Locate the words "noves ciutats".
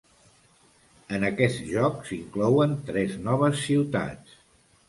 3.29-4.39